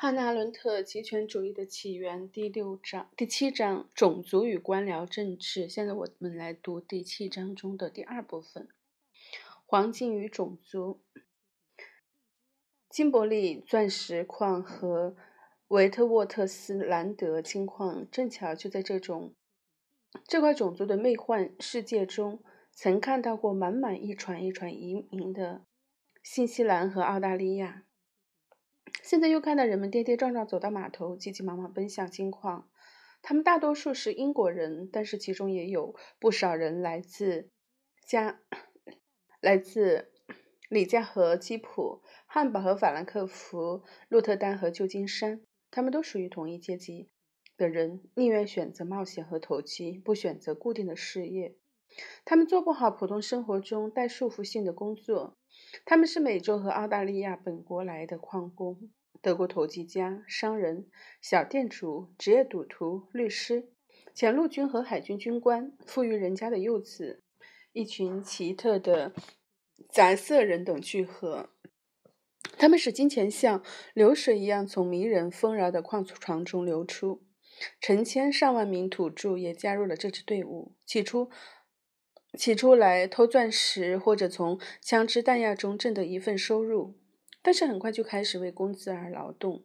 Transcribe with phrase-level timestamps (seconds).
[0.00, 5.66] 汉娜·伦特《极权主义的起源》第六章、第七章“种族与官僚政治”。
[5.68, 8.68] 现在我们来读第七章中的第二部分：
[9.66, 11.00] 黄金与种族。
[12.88, 15.16] 金伯利钻石矿和
[15.66, 19.34] 维特沃特斯兰德金矿正巧就在这种
[20.28, 22.40] 这块种族的魅幻世界中，
[22.70, 25.66] 曾看到过满满一船一船移民的
[26.22, 27.82] 新西兰和澳大利亚。
[29.08, 32.68] 现在又看到人们跌跌撞撞走到码头，急急忙忙奔向金矿。
[33.22, 37.48] 他们大多数是英国人，但是其中也有不少人来自
[38.06, 38.42] 加、
[39.40, 40.12] 来自
[40.68, 45.40] 里加和基普、汉堡和法兰克福、鹿特丹和旧金山。
[45.70, 47.08] 他们都属于同一阶级
[47.56, 51.56] 的人，宁愿选择冒险和投机，不选择固定的事业。
[52.26, 55.38] 他们做不好普通生活中带束缚性的工作。
[55.86, 58.90] 他们是美洲和澳大利亚本国来的矿工、
[59.20, 60.86] 德国投机家、商人、
[61.20, 63.68] 小店主、职业赌徒、律师、
[64.14, 67.22] 前陆军和海军军官、富裕人家的幼子，
[67.72, 69.12] 一群奇特的
[69.90, 71.50] 杂色人等聚合。
[72.56, 73.62] 他们使金钱像
[73.94, 77.22] 流水一样从迷人丰饶的矿床中流出。
[77.80, 80.74] 成千上万名土著也加入了这支队伍。
[80.86, 81.30] 起初。
[82.36, 86.94] 起初来偷钻石，或者从枪支弹药中挣得一份收入，
[87.48, 89.64] 但是很快就开始为工资而劳动。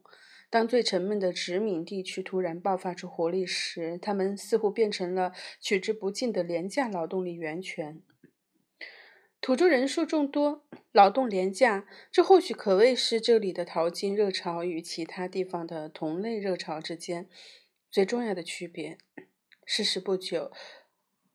[0.50, 8.02] 当最沉闷的殖民地区突然爆发出活力时，他们似乎变成了取之不尽的廉价劳动力源泉。
[9.42, 17.28] 土著人数众多，劳动廉价，这或许可谓是这里的淘金热潮与其他地方的同类热潮之间
[17.92, 18.98] 最重要的区别。
[19.66, 20.54] 事实不久。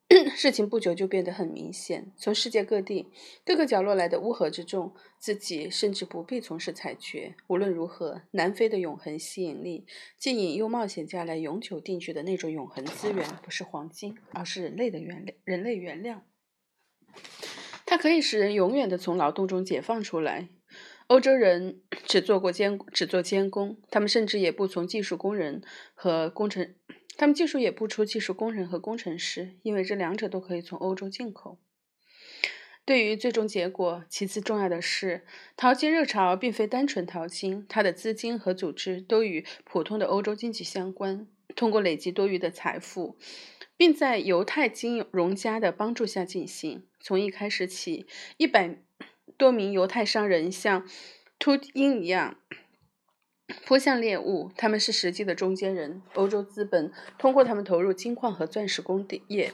[0.34, 2.10] 事情不久就变得很明显。
[2.16, 3.08] 从世界各地
[3.44, 7.34] 各个角落来的乌合之众，自己甚至不必从事采掘。
[7.46, 9.84] 无论如何，南非的永恒吸引力，
[10.16, 16.22] 即引诱冒险家来永久定居的那种永恒资源，不是黄金，而是人类的原人类原料。
[17.84, 20.48] 它可以使人永远的从劳动中解放出来。
[21.08, 25.62] 欧洲人只做过监，只做监工，他们甚至也不从技术工人
[25.94, 26.74] 和工程。
[27.18, 31.58] 他们技术也不出技术工人和工程师，因为这两者都可以从欧洲进口。
[32.84, 35.26] 对于最终结果，其次重要的是，
[35.56, 41.26] 淘金热潮并非单纯淘金，它的资金和组织都与普通的欧洲经济相关。
[41.56, 43.18] 通过累积多余的财富，
[43.76, 46.86] 并在犹太金融家的帮助下进行。
[47.00, 48.78] 从一开始起，一百
[49.36, 50.88] 多名犹太商人像
[51.38, 52.38] 秃鹰一样。
[53.64, 56.02] 扑向猎物，他们是实际的中间人。
[56.14, 59.52] 欧洲资本通过他们投入金矿和钻石工业。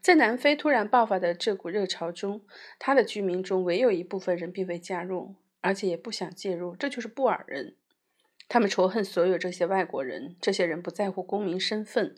[0.00, 2.42] 在南非突然爆发的这股热潮中，
[2.78, 6.74] 他的居民中唯有一部分人并未加入，而且也不想介入。
[6.74, 7.76] 这就是布尔人。
[8.48, 10.36] 他们仇恨所有这些外国人。
[10.40, 12.16] 这些人不在乎公民身份，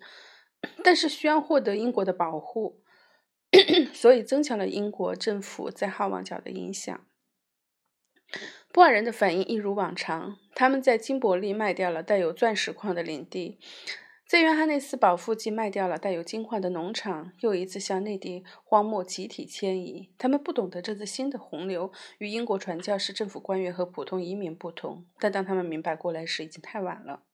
[0.85, 2.81] 但是需要获得英国的保护，
[3.93, 7.05] 所以增强了英国政府在好望角的影响。
[8.73, 13.59] 布尔人的反应一如往常，他们在金伯利卖掉了带有钻石矿的领地，
[14.29, 20.11] 在约翰内斯堡附近卖掉了带有金矿的农场，又一次向内地荒漠集体迁移。
[20.17, 27.25] 他们不懂得这次新的洪流与英国传教士、政府官员和普通移民不同，但当他们明白过来时，已经太晚了。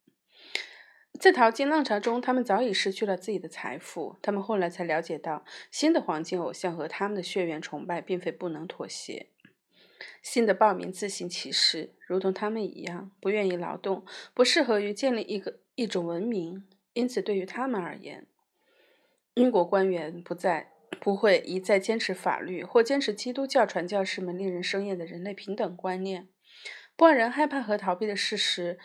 [1.20, 4.16] 在淘金浪潮中，他们早已失去了自己的财富。
[4.20, 9.28] 他们后来才了解到，新的黄金偶像和他们的血缘崇拜并非不能妥协。
[10.22, 16.66] 新的暴民自行其事，如同他们一样，不愿意劳动，不适合于建立一个一种文明。
[16.92, 18.26] 因此，对于他们而言，
[19.34, 26.28] 英国官员不再不会一再坚持法律或坚持基督教传教士们令人生厌的人类平等观念。
[26.96, 28.78] 波尔人害怕和逃避的事实，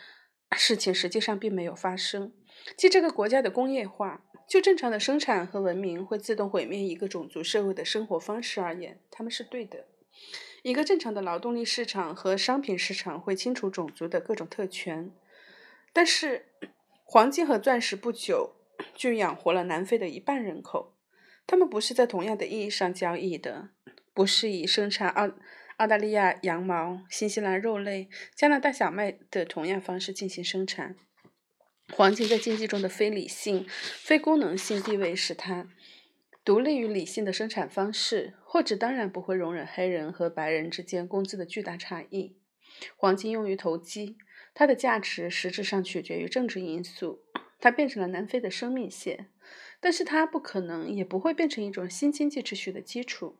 [0.54, 2.32] 事情实际上并没有发生。
[2.76, 9.86] 即这个国家的工业化，就正常的生产和文明会自动毁灭一个种族社会的生活方式而言，他们是对的。
[10.62, 15.10] 一个正常的劳动力市场和商品市场会清除种族的各种特权，
[15.92, 16.46] 但是
[17.04, 18.54] 黄金和钻石不久
[18.94, 20.96] 就养活了南非的一半人口。
[21.46, 23.70] 他们不是在同样的意义上交易的，
[24.14, 25.32] 不是以生产澳
[25.78, 30.94] 澳大利亚羊毛、新西兰肉类、加拿大小麦的同样方式进行生产。
[31.92, 35.66] 黄金在经济中的非理性、非功能性地位使它。
[36.44, 42.36] 独立于理性的生产方式，或者当然不会容忍黑人和白人之间工资的巨大差异。
[42.96, 44.16] 黄金用于投机，
[44.52, 47.22] 它的价值实质上取决于政治因素。
[47.60, 49.30] 它变成了南非的生命线，
[49.78, 53.36] 但是它不可能也不会变成一种新经济秩序的基础。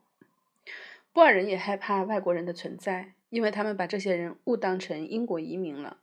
[1.13, 5.99] 波尔人也害怕外国人的存在，因为他们把这些人误当成英国移民了。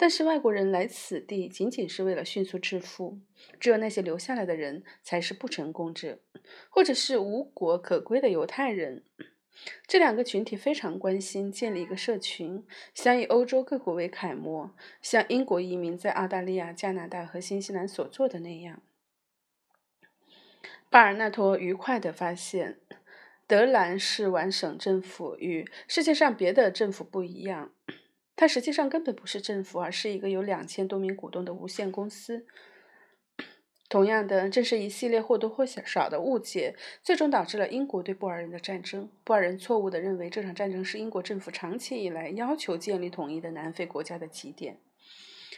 [0.00, 3.18] 但是外国人来此地仅仅是为了迅速致富，
[3.58, 6.20] 只有那些留下来的人才是不成功者，
[6.70, 9.04] 或者是无国可归的犹太人。
[9.86, 12.64] 这两个群体非常关心建立一个社群，
[12.94, 18.80] 想以欧洲各国为楷模，像英国移民在澳大利亚、加拿大和新西兰所做的那样。
[20.88, 22.78] 巴尔纳托愉快地发现，
[23.46, 27.72] 德兰士玩省政府与世界上别的政府不一样。
[28.36, 32.46] 它实际上根本不是政府，而是一个有两千多名股东的无限公司。
[33.90, 39.10] 同样的，正是一系列或多或少的误解，最终导致了英国对布尔人的战争。
[39.24, 44.78] 布尔人错误地认为这场战争是英国政府长期以来要求建立统一的南非国家的起点，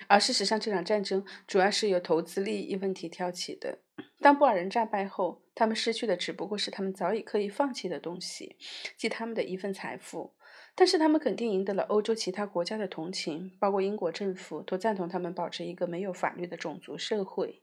[0.08, 3.78] 而事实上，这场战争主要是由投资利益问题挑起的。
[4.20, 8.56] 当布尔人战败后，他们失去的只不过是他们早已刻意放弃的东西，
[8.96, 10.32] 即他们的一份财富。
[10.74, 17.60] 但是他们肯定赢得了欧洲其他国家的同情，包括英国政府都赞同他们保持一个没有法律的种族社会。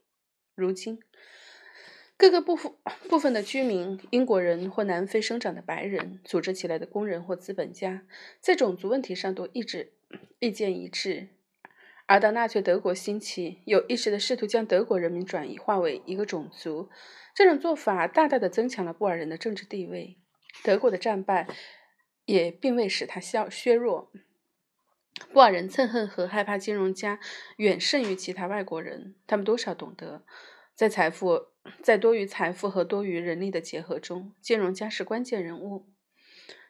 [0.54, 1.00] 如今，
[2.16, 2.72] 各个部分
[3.08, 8.02] 部分的居民，英国人或南非生长的白人，组织起来的工人或资本家，
[8.38, 9.92] 在种族问题上都一致
[10.38, 11.28] 意见一致。
[12.06, 16.88] 而当纳粹德国兴起，有意识地试图将德国人民转移化为一个种族，
[17.34, 20.16] 这种做法大大的增强了布尔人的政治地位。
[20.62, 21.48] 德国的战败。
[22.30, 24.12] 也并未使他消削弱。
[25.32, 27.18] 布尔人憎恨和害怕金融家
[27.56, 29.16] 远胜于其他外国人。
[29.26, 30.24] 他们多少懂得，
[30.74, 31.48] 在财富
[31.82, 35.86] 在多于财富和多于人力的结合中，金融家是关键人物。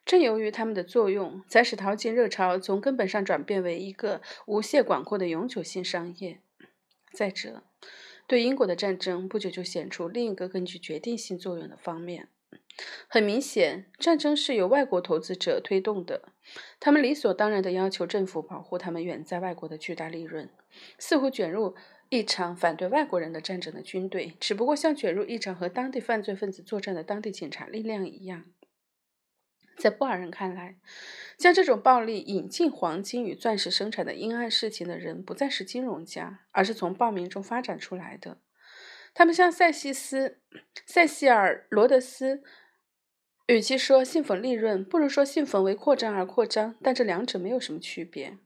[0.04, 6.40] 正由于他们的作用，才使淘金热潮从根本上转变为一个无限广阔的永久性商业。
[7.12, 7.64] 再者，
[8.26, 12.28] 对英国的战争不久就显出另一个更具决定性作用的方面。
[13.08, 16.32] 很明显，战争是由外国投资者推动的，
[16.78, 20.48] 他们理所当然地要求政府保护他们远在外国的巨大利润，
[20.98, 21.74] 似乎卷入
[22.08, 28.44] 一场反对外国人的战争的军队，只不过像卷入一场和当地犯罪分子作战的当地警察力量一样。
[29.76, 30.76] 在布尔人看来，
[31.38, 38.38] 将这种暴力引进黄金与钻石生产的阴暗事情的人，不再是金融家，而是从暴民中发展出来的。
[39.14, 40.38] 他们像塞西斯、
[40.86, 42.42] 塞西尔·罗德斯。
[43.46, 46.76] 与其说信奉利润，不如说信奉为扩张而扩张。
[46.80, 48.38] 但这两者没有什么区别。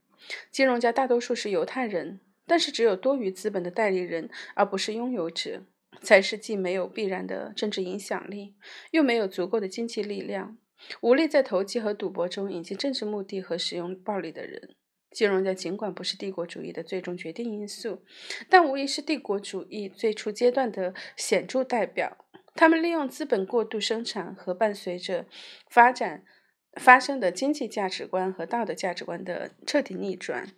[0.49, 5.61] 金融家大多数是犹太人，但是只有多余资本的代理人，而不是拥有者，
[6.01, 8.55] 才是既没有必然的政治影响力，
[8.89, 10.57] 又没有足够的经济力量，
[11.01, 14.75] 无力在投机和赌博中引进政治目的和使用暴力的人。
[15.15, 18.03] 金融家尽管不是帝国主义的最终决定因素，
[18.49, 22.17] 但无疑是帝国主义最初阶段的显著代表。
[22.53, 25.25] 他们利用资本过度生产和伴随着
[25.69, 26.25] 发展
[26.73, 30.49] 发生的经济价值观和道德价值观的彻底逆转，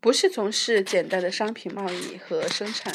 [0.00, 2.92] 不是从事简单的商品贸易和生产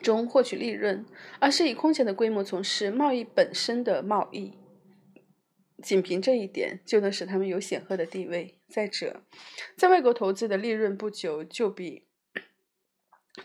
[0.00, 1.04] 中获取利润，
[1.40, 4.54] 而是以空前的规模从事贸易本身的贸易。
[5.82, 8.57] 仅凭这一点就能使他们有显赫的地位。
[8.68, 9.22] 再者，
[9.76, 12.04] 在外国投资的利润不久就比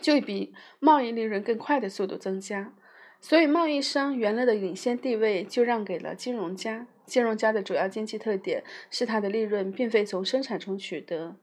[0.01, 2.73] 就比贸易利润更快的速度增加。
[3.21, 6.87] 所以，贸易商原来的领先地位就让给了金融家。
[7.05, 11.37] 金融家的主要经济特点是他的利润并非从生产中取得，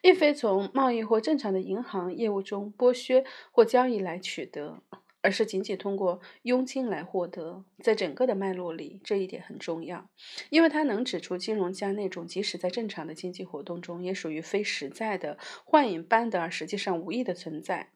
[0.00, 4.82] 亦非从贸易或正常的银行业务中剥削或交易来取得，
[5.22, 7.64] 而是仅仅通过佣金来获得。
[7.82, 10.08] 在整个的脉络里，这一点很重要，
[10.50, 17.88] 因为它能指出金融家那种即使在正常的经济活动中也属于非实在的幻影般的而实际上无意的存在。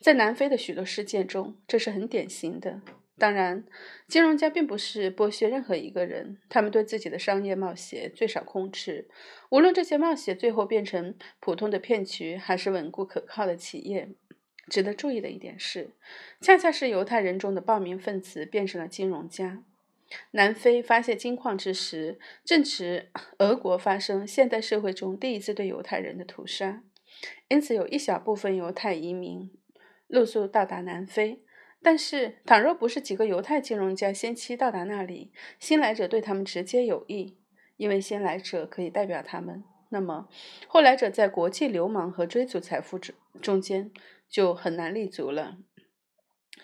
[0.00, 2.82] 在南非的许多事件中，这是很典型的。
[3.18, 3.64] 当然，
[4.06, 9.08] 金融家并不是剥削任何一个人，他们对自己的商业冒险最少控制。
[9.48, 14.10] 无论这些冒险最后变成普通的骗局，还是稳固可靠的企业。
[14.68, 15.90] 值得注意的一点是，
[16.40, 19.62] 恰恰是犹太人中的暴民分子变成了金融家。
[20.32, 26.82] 南非发现金矿之时，正值俄国发生现代社会中第一次对犹太人的屠杀。
[27.48, 29.50] 因此，有一小部分犹太移民
[30.06, 31.40] 露宿到达南非。
[31.82, 37.36] 但是，倘若不是几个犹太金融家先期到达那里，新来者对他们直接有益，
[37.76, 40.28] 因为先来者可以代表他们，那么
[40.66, 43.90] 后来者在国际流氓和追逐财富中中间
[44.28, 45.58] 就很难立足了。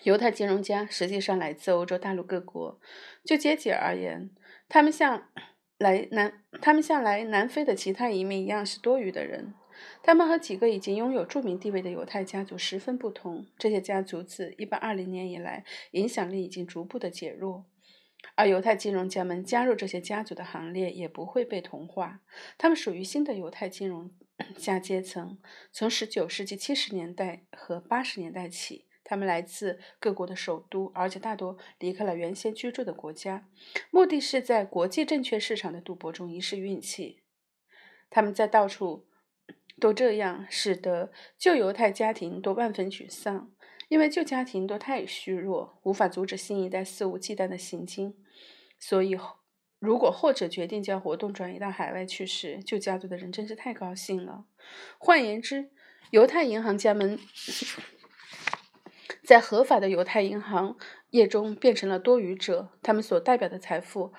[0.03, 2.79] 犹太金融家实际上来自欧洲大陆各国。
[3.23, 4.31] 就阶级而言，
[4.67, 5.29] 他们像
[5.77, 9.53] 来南他们像来南非的其他移民一样是多余的人。
[10.03, 13.47] 他们和几个已经拥有著名地位的犹太家族十分不同。
[13.57, 17.65] 这些家族自1820年以来，影响力已经逐步的减弱，
[18.35, 22.21] 而犹太金融家们加入这些家族的行列也不会被同化。
[22.57, 24.11] 他们属于新的犹太金融
[24.57, 25.37] 下阶层。
[25.71, 33.47] 从19世纪70年代和80年代起，他们来自各国的首都，而且大多离开了原先居住的国家，
[33.91, 37.21] 目的是在国际证券市场的赌博中一试运气。
[38.09, 39.07] 他们在到处
[39.79, 43.51] 都这样，使得旧犹太家庭都万分沮丧，
[43.89, 48.15] 因为旧家庭都太虚弱，无法阻止新一代肆无忌惮的行径。
[48.79, 49.17] 所以，
[49.83, 54.45] 如果后者决定将活动转移到海外去时，旧家族的人真是太高兴了。
[54.97, 55.71] 换言之，
[56.11, 57.19] 犹太银行家们
[59.25, 60.77] 在合法的犹太银行
[61.09, 64.13] 业中变成了多余者，他们所代表的财富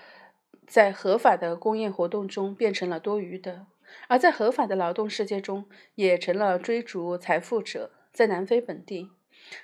[0.66, 3.64] 在合法的工业活动中变成了多余的。
[4.08, 7.90] 而在合法的劳动世界中，也成了追逐财富者。
[8.12, 9.10] 在南非本地，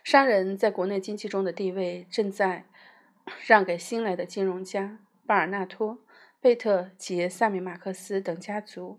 [0.02, 2.64] 商人在国内经济中的地位正在
[3.46, 4.98] 让给新来的金融家
[5.30, 6.04] 巴尔纳托、
[6.40, 8.98] 贝特及萨米马克斯等家族，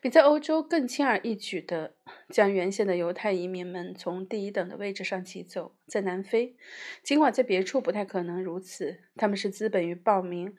[0.00, 1.96] 比在欧洲更轻而易举地
[2.28, 5.74] 将原先的犹太移民们从第一等的位置上挤走。
[5.88, 6.54] 在南非，
[7.02, 10.54] 尽管在别处不太可能如此，他们是资本与暴民。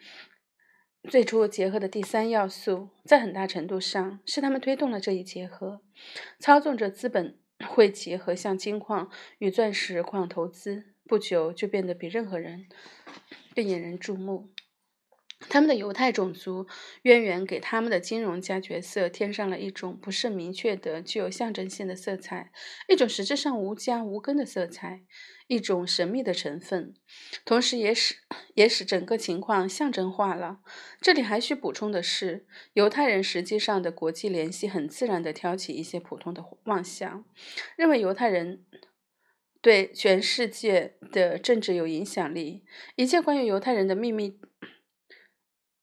[1.09, 5.79] 最初结合的第三要素，在很大程度上是他们推动了这一结合，
[6.37, 10.83] 操纵着资本汇集和向金矿与钻石矿投资。
[11.05, 12.67] 不久就变得比任何人
[13.55, 14.52] 更引人注目。
[15.49, 16.67] 他们的犹太种族
[17.03, 22.51] 渊源给他们的金融家角色添上了一种不甚明确的、具有象征性的色彩，
[22.87, 25.03] 一种实质上无家无根的色彩，
[25.47, 26.93] 一种神秘的成分，
[27.45, 28.15] 同时也使
[28.55, 30.59] 也使整个情况象征化了。
[31.01, 37.25] 这里还需补充的是，犹太人实际上的国际联系很自然地挑起一些普通的妄想，
[37.75, 38.63] 认为犹太人
[39.61, 42.63] 对全世界的政治有影响力，
[42.95, 44.39] 一切关于犹太人的秘密。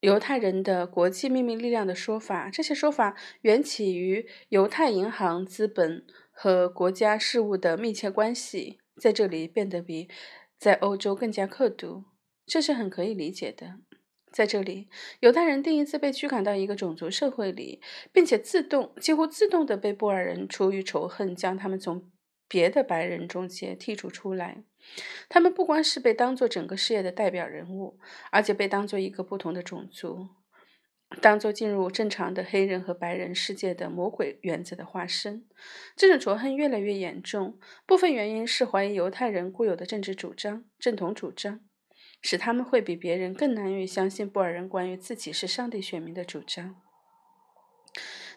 [0.00, 10.08] 犹太人的国际秘密力量的说法，这些说法缘起于犹太银行资本和国家事务的密切关系，在这里变得比
[10.58, 12.04] 在欧洲更加刻毒，
[12.46, 13.80] 这是很可以理解的。
[14.32, 14.88] 在这里，
[15.18, 22.08] 犹太人第一次被驱赶到一个种族社会里，并且自动、几乎自动的被布尔人出于仇恨将他们从
[22.50, 24.64] 别的白人中介剔除出来。
[25.28, 28.00] 他们不光是被当作整个事业的代表人物，
[28.32, 30.30] 而且被当作一个不同的种族，
[31.20, 35.46] 当作进入正常的黑人和白人世界的魔鬼原则的化身。
[35.94, 41.60] 这种仇恨越来越严重，部分原因是怀疑犹太人固有的政治主张、正统主张，
[42.20, 46.82] 使他们会比别人更难于相信布尔人关于自己是上帝选民的主张。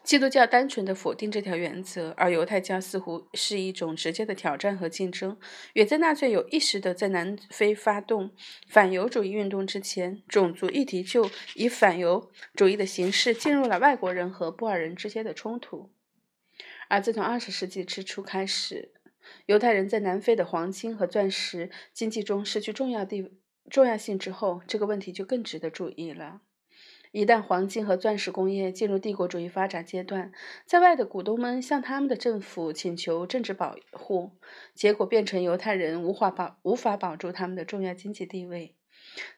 [0.03, 5.37] 基督教单纯的否定这条原则，而犹太教似乎是一种直接的挑战和竞争。
[5.73, 8.31] 远在纳粹有意识地在南非发动
[8.67, 15.89] 反犹主义运动之前，种族议题就以反犹主义的形式进入了外国人和布尔人之间的冲突。
[16.89, 18.91] 而自从二十世纪之初开始，
[19.45, 23.31] 犹太人在南非的黄金和钻石经济中失去重要地
[23.69, 26.41] 重要性之后，这个问题就更值得注意了。
[27.13, 30.31] 一旦黄金和钻石工业进入帝国主义发展阶段，
[30.65, 34.31] 在外的股东们向他们的政府请求政治保护，
[34.73, 38.73] 结果变成犹太人无法保无法保住他们的重要经济地位。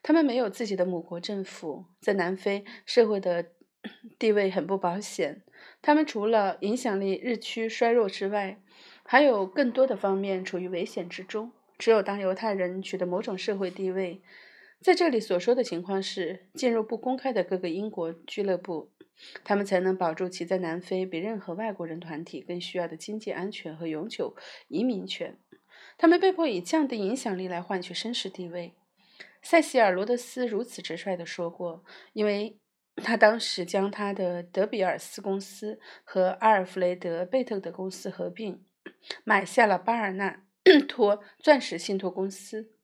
[0.01, 3.47] 他们没有自己的母国政府，在南非社会的
[4.17, 5.41] 地位很不保险。
[5.81, 8.61] 他们除了影响力日趋衰弱之外，
[9.03, 11.51] 还有更多的方面处于危险之中。
[11.77, 14.21] 只有当犹太人取得某种社会地位，
[14.81, 18.91] 在这里所说的情况是，进入不公开的各个英国俱乐部，
[19.43, 24.35] 他们才能保住其在南非比任何外国人团体更需要的经济安全和永久
[24.67, 25.39] 移民权。
[25.97, 28.73] 他们被迫以降低影响力来换取绅士地位。
[29.41, 32.59] 塞西尔·罗德斯如此直率地说过，因为
[32.97, 38.63] 他当时将他的德比尔斯公司和阿尔弗雷德·贝特的公司合并，
[39.23, 40.43] 买下了巴尔纳
[40.87, 42.74] 托钻石信托公司。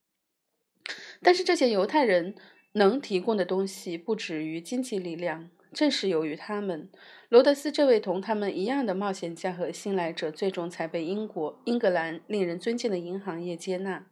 [1.21, 2.35] 但是这些犹太人
[2.73, 5.49] 能提供的东西不止于经济力量。
[5.73, 6.89] 正是由于他们，
[7.29, 14.05] 罗德斯这位同他们一样的冒险家和新来者，最终才被英国、英格兰令人尊敬的银行业接纳。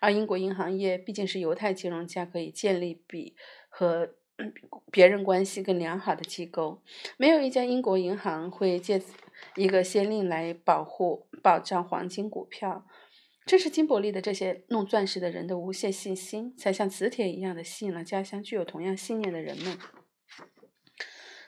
[0.00, 3.34] 而英国银行业毕竟是犹太金融家可以建立比
[3.70, 4.10] 和
[4.90, 6.82] 别人关系更良好的机构。
[7.16, 9.00] 没有一家英国银行会借
[9.56, 12.84] 一个先令来保护、保障黄金股票。
[13.50, 19.76] 正是金伯利的这些弄钻石的人的无限信心，才像磁铁一样的吸引了家乡具有同样信念的人们。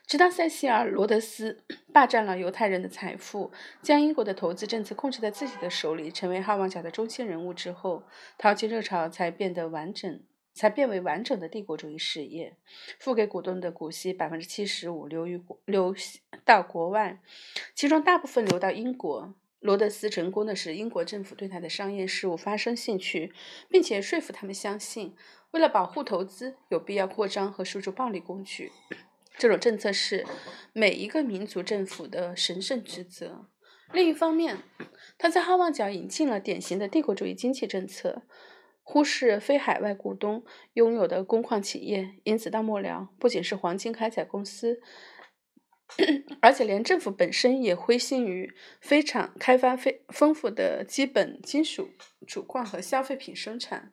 [0.04, 8.02] 直到塞西尔·罗德斯霸占了犹太人的财富，将英国的投资政策控制在自己的手里，成为好望角的中心人物之后，
[8.36, 10.20] 淘金热潮才变得完整
[10.52, 12.56] 才变为完整的帝国主义事业。
[12.98, 15.94] 付给股东的股息百分之七十五流于流
[16.44, 17.20] 到国外，
[17.76, 19.36] 其中大部分流到英国。
[19.62, 23.32] 罗德斯成功的使英国政府对他的商业事务发生兴趣，
[23.70, 25.14] 并且说服他们相信，
[25.52, 28.72] 为了保护投资，有必要扩张和输出暴力工具。
[29.38, 30.26] 这种政策是
[30.72, 33.46] 每一个民族政府的神圣职责。
[33.92, 34.58] 另一方面，
[35.16, 38.22] 他在好望角引进了典型的帝国主义经济政策，
[38.82, 44.80] 忽视非海外股东拥有的工矿企业，因此到末了，不仅是黄金开采公司，
[46.40, 51.90] 而且连政府本身也灰心于非常开发非丰富的基本金属
[52.26, 53.92] 主矿和消费品生产。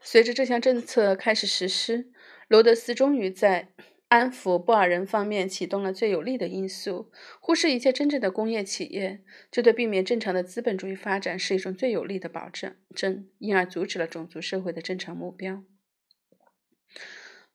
[0.00, 2.10] 随着这项政策开始实施，
[2.48, 3.68] 罗德斯终于在。
[4.10, 9.22] 安抚布尔人方面启动了最有利的因素，忽视一切真正的工业企业，
[9.52, 12.74] 这对避免正常的资本主义发展是一种最有利的保证，
[13.38, 15.62] 因而阻止了种族社会的正常目标。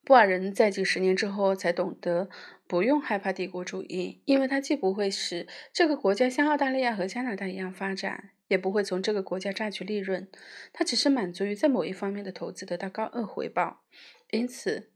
[0.06, 2.30] 布尔人在几十年之后才懂得
[2.68, 10.28] 不用害怕帝国主义，因为它既不会使这个国家像澳大利亚和加拿大一样发展，也不会从这个国家榨取利润，
[10.74, 13.84] 它只是满足于在某一方面的投资得到高额回报，
[14.32, 14.92] 因此。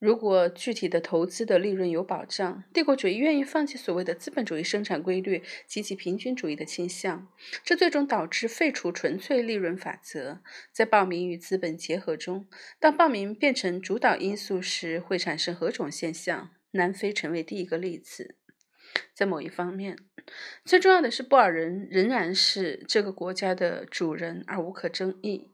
[0.00, 7.28] 如果具体的投资的利润有保障，帝国主义愿意放弃所谓的资本主义生产规律及其平均主义的倾向，
[7.64, 10.42] 这最终导致废除纯粹利润法则。
[10.70, 12.46] 在暴民与资本结合中，
[12.78, 16.50] 当暴民变成主导因素时，会产生何种现象？
[16.74, 18.36] 南非成为第一个例子。
[19.12, 19.98] 在某一方面，
[20.64, 25.50] 最重要的是，布尔人仍然是这个国家的主人，而无可争议。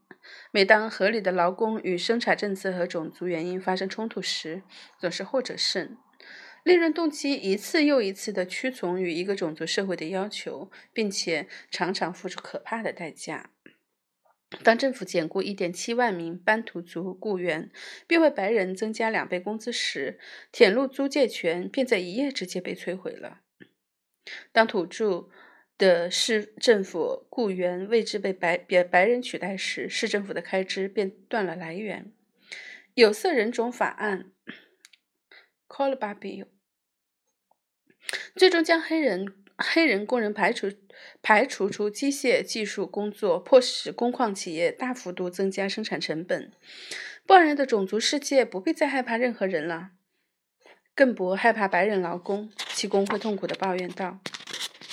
[0.50, 4.62] 每当合理的劳工与生产政策和种族原因发生冲突时，
[4.98, 5.96] 总是后者胜。
[6.62, 13.50] 利润动机一次又一次地屈从于一个种族社会的要求，并且常常付出可怕的代价。
[14.64, 17.70] 当政府解雇1.7万名班图族雇员，
[18.06, 20.18] 并为白人增加两倍工资时，
[20.50, 23.40] 铁路租借权便在一夜之间被摧毁了。
[24.52, 25.28] 当土著
[25.78, 32.12] 的市政府雇员位置被白别白人取代时，市政府的开支便断了来源。
[32.94, 34.32] 有色人种法案
[35.68, 36.44] c o l b a b i
[38.34, 40.68] 最终将黑人黑人工人排除
[41.22, 46.52] 排除出机械技术工作，迫使工矿企业大幅度增加生产成本。
[47.26, 49.90] 布尔人的种族世界不必再害怕任何人了，
[50.94, 52.50] 更不害怕白人劳工。
[52.74, 54.20] 其工会痛苦地抱怨道。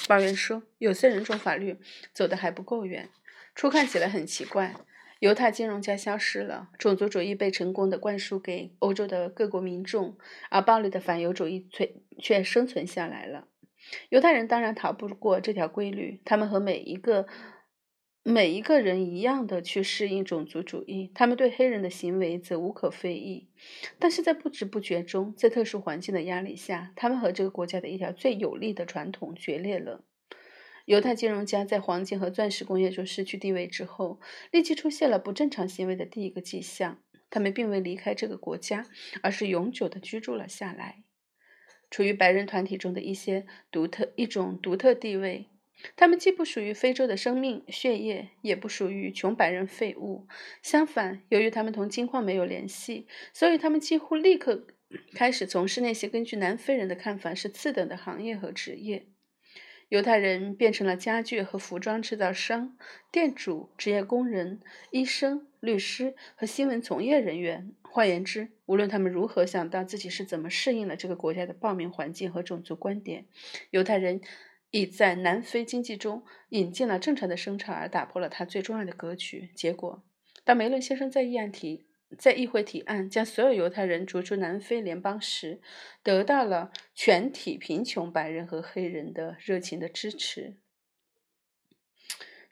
[0.07, 1.77] 抱怨说，有色人种法律
[2.13, 3.09] 走得还不够远。
[3.55, 4.75] 初看起来很奇怪，
[5.19, 10.17] 犹太金融家消失了，种族主义被成功的灌输给欧洲的各国民众，
[10.49, 13.47] 而暴力的反犹主义却却生存下来了。
[14.09, 17.27] 犹太人当然逃不过这条规律，他们和每一个。
[18.29, 23.47] 每一个人一样的去适应种族主义，他们对黑人的行为则无可非议。
[23.99, 30.03] 但是在不知不觉中，在特殊环境的压力下，他们和这个国家的一条最有力的传统决裂了。
[30.83, 34.19] 犹太金融家在黄金和钻石工业中失去地位之后，
[34.51, 38.85] 立即出现了不正常行为的第一个迹象：他们并未离开这个国家，
[39.23, 41.03] 而是永久的居住了下来，
[41.89, 45.47] 处于白人团体中的一些独特一种独特地位。
[45.95, 50.25] 他们既不属于非洲的生命血液，也不属于穷白人废物。
[50.63, 54.65] 相反，由于他们同金矿没有联系，所以他们几乎立刻
[55.13, 59.05] 开始从事那些根据南非人的看法是次等的行业和职业。
[59.89, 62.77] 犹太人变成了家具和服装制造商、
[63.11, 67.71] 店主、职业工人、医生、律师和新闻从业人员。
[67.81, 73.25] 换言之，无论他们如何想到自己是怎么适应了这个国家的暴民环境和种族观点，
[73.71, 74.21] 犹太人。
[74.69, 79.49] 已在南非经济中引进了正常的生产，而打破了它最重要的格局。
[79.55, 80.03] 结果，
[80.43, 81.86] 当梅伦先生在议案提
[82.17, 85.59] 在议会提案将所有犹太人逐出南非联邦时，
[86.03, 90.57] 得到了全体贫穷白人和黑人的热情的支持。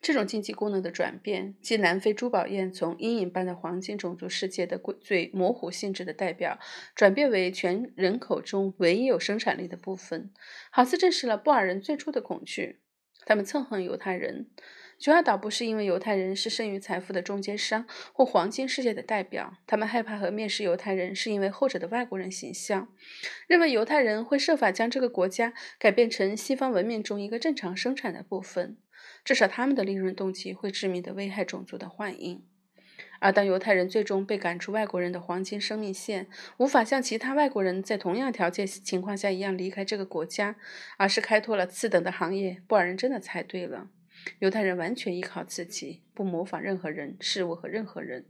[0.02, 6.60] 这种经济功能的转变，即南非珠宝业从阴影般的黄金种族世界的最模糊性质的代表，
[6.94, 10.32] 转变为全人口中唯一有生产力的部分，
[10.70, 12.82] 好似证实了布尔人最初的恐惧。
[13.26, 14.48] 他们憎恨犹太人，
[15.00, 22.88] 主要倒不是因为犹太人是剩余财富的中间商或黄金世界的代表，他们害怕和蔑视犹太人，是因为后者的外国人形象，
[23.48, 28.78] 认为犹太人会设法将这个国家改变成西方文明中一个正常生产的部分。
[29.24, 32.44] 至少他们的利润动机会致命地危害种族的幻影。
[33.20, 40.56] 而当犹太人最终被赶出外国人的黄金生命线，无法像其他外国人在同样条件情况下一样离开这个国家，
[40.98, 43.90] 而是开拓了次等的行业，布尔人真的猜对了。
[44.40, 48.26] 犹太人完全依靠自己，不模仿任何人、事物和任何人。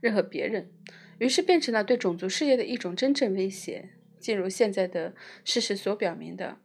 [0.00, 0.70] 任何别人，
[1.18, 3.90] 于是变成了对种族事业的一种真正威胁。
[4.18, 6.58] 进入现在的事实所表明的，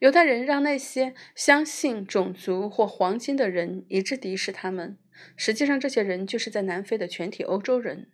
[0.00, 4.98] 犹太人让那些相信种族或黄金的人一致敌视他们。
[5.36, 8.10] 实际上，这些人就是在南非的全体欧洲人。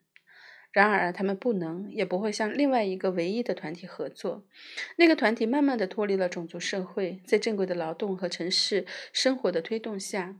[0.72, 4.46] 然而，他们不能也不会向另外一个唯一的团体合作。
[4.96, 10.36] 那个团体慢慢地脱离了种族社会，在正规的劳动和城市生活的推动下。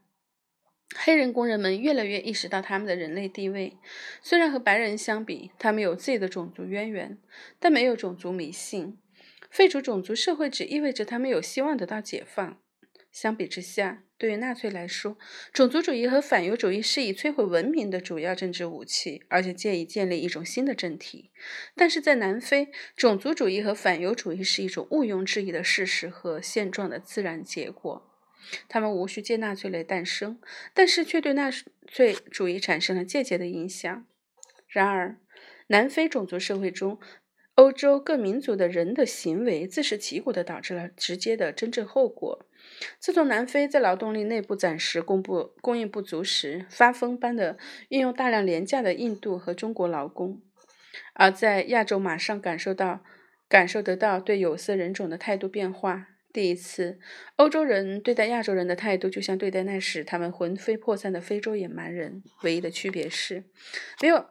[0.95, 3.79] 黑人工人们越来越意识到他们的人类地位。
[4.21, 7.19] 虽然和白人相比，他们有自己的种族渊源，
[7.59, 8.99] 但没有种族迷信。
[9.51, 12.61] 废除种族社会只意味着他们有希望得到解放。
[13.17, 15.17] 相比之下，对于纳粹来说，
[15.51, 21.31] 种族主义和反犹主义是以摧毁文明的主要政治武器，而且借以建立一种新的政体。
[21.75, 28.13] 但是在南非，种族主义和反犹主义是一种毋庸置疑的事实和现状的自然结果。
[28.69, 30.39] 他们无需借纳粹来诞生，
[30.75, 31.51] 但是却对纳
[31.91, 34.07] 粹主义产生了间接的影响。
[34.69, 35.17] 然而，
[35.69, 37.01] 南非种族社会中，
[37.55, 42.47] 欧洲各民族的人的行为自食其果地导致了直接的真正后果。
[42.99, 47.57] 自从南非在劳动力内部暂时供不供应不足时，发疯般的
[47.89, 50.41] 运用大量廉价的印度和中国劳工，
[51.15, 53.03] 而在亚洲马上感受到
[53.49, 56.09] 感受得到对有色人种的态度变化。
[56.33, 56.99] 第一次，
[57.37, 62.23] 欧洲人对待亚洲人的态度，就像对待那时他们魂飞魄散的非洲野蛮人。
[62.43, 63.45] 唯一的区别是，
[64.03, 64.27] 没有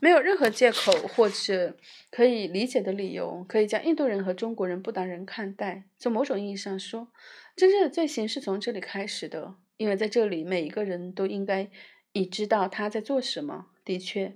[0.00, 1.76] 没有任何借口或者
[2.10, 5.84] 可以理解的理由，可以将印度人和中国人不当人看待。
[5.98, 7.08] 从某种意义上说，
[7.60, 11.68] 真正的罪行是从这里开始的，因为在这里，每一个人都应该
[12.12, 13.66] 已知道他在做什么。
[13.84, 14.34] 的确，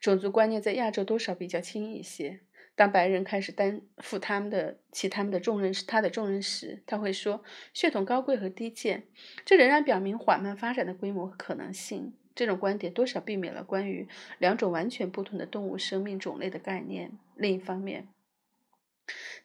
[0.00, 2.40] 种族观念在亚洲多少比较轻一些。
[2.74, 9.04] 当白人开始担负他们的其他们的重任时，他的重任时，他会说血统高贵和低贱，
[9.44, 12.14] 这仍然表明缓慢发展的规模和可能性。
[12.34, 14.08] 这种观点多少避免了关于
[14.40, 17.12] 两种完全不同的动物生命种类的概念。
[17.36, 18.08] 另一方面，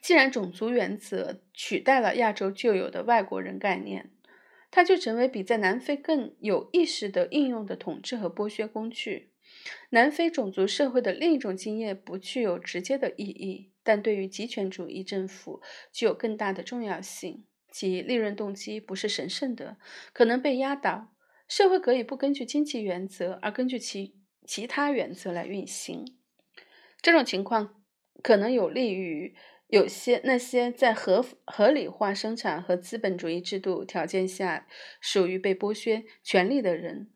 [0.01, 4.09] 既然种族原则取代了亚洲旧有的外国人概念，
[4.71, 9.31] 它就成为比在南非更有意识的应用的统治和剥削工具。
[9.89, 17.45] 南非种族社会的另一种经验不具有直接的意义，但对于极权主义政府具有更大的重要性。
[17.71, 19.77] 其利润动机不是神圣的，
[20.13, 21.13] 可能被压倒。
[21.47, 26.05] 社会可以不根据经济原则，而根据其其他原则来运行。
[27.01, 27.81] 这种情况
[28.21, 29.35] 可能有利于
[29.67, 34.67] 有些那些在合合理化生产和资本主义制度条件下
[34.99, 37.09] 属于被剥削权利的人。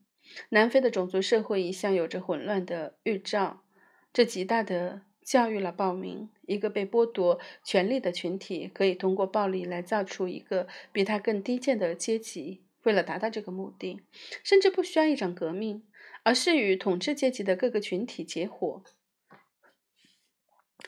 [0.49, 3.63] 南非的种族社会一向有着混乱的预兆，
[4.11, 6.29] 这极大地教育了暴民。
[6.45, 12.63] 一个被剥夺权利的群体可以通过暴力来造出一个比他更低贱的阶级。
[12.83, 14.01] 为了达到这个目的，
[14.43, 15.83] 甚至不需要一场革命，
[16.23, 18.83] 而是与统治阶级的各个群体结伙。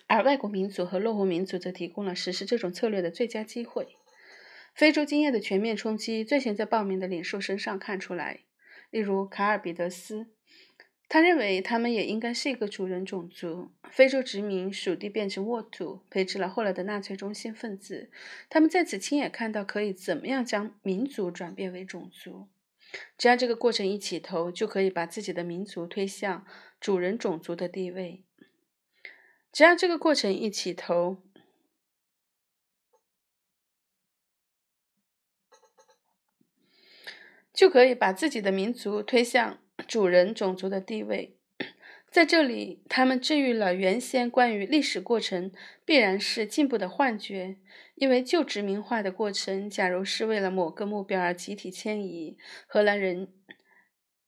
[0.07, 3.97] 而外国民族和落后民族则提供了实施这种策略的最佳机会。
[4.73, 8.41] 非洲经验的全面冲击最先在暴民的领袖身上看出来。
[8.91, 10.27] 例如卡尔彼得斯，
[11.07, 13.71] 他认为他们也应该是一个主人种族。
[13.89, 18.11] 非洲殖民属地变成沃土，培植了后来的纳粹中心分子。
[18.49, 22.49] 他们在此亲眼看到可以怎么样将民族转变为种族。
[23.17, 26.45] 只要这个过程一起头，就可以把自己的民族推向
[26.81, 28.24] 主人种族的地位。
[29.55, 31.23] 只要这个过程一起头。
[37.53, 41.37] 就可以把自己的民族推向主人种族的地位。
[42.11, 45.53] 在这里，他们治愈了原先关于历史过程
[45.85, 47.57] 必然是进步的幻觉，
[47.95, 52.37] 因为旧殖民化的过程，假如是为了某个目标而集体迁移，
[52.67, 53.33] 荷兰人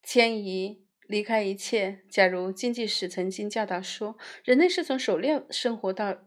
[0.02, 2.00] 迁移离开一切。
[2.10, 6.17] 假如经济史曾经教导说，人类是从狩猎生活到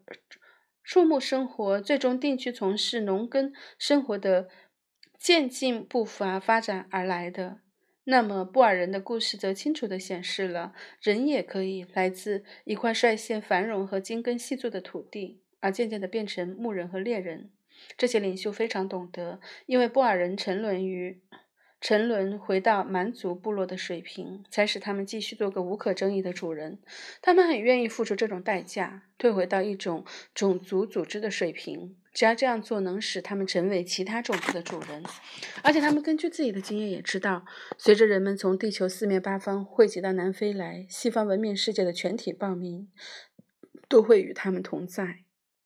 [0.82, 4.48] 畜牧生活，最终定居从事农耕生活的。
[5.22, 7.58] 渐进步伐发展而来的，
[8.04, 17.50] 那么布尔人的故事则清楚地显示了，人也可以来自一块率先繁荣和精耕细作的土地，而渐渐地变成牧人和猎人。
[17.98, 21.20] 这些领袖非常懂得，因为布尔人沉沦于。
[21.80, 26.78] 沉沦回到蛮族部落的水平，才使他们继续做个无可争议的主人。
[27.22, 31.96] 他们很愿意付出这种代价，退回到一种种族组织的水平。
[32.12, 35.02] 只要这样做能使他们成为其他种族的主人，
[35.62, 37.44] 而且他们根据自己的经验也知道，
[37.78, 42.90] 随着人们从地球四面八方汇集到南非来，西方文明世界的全体暴民
[43.88, 45.20] 都会与他们同在。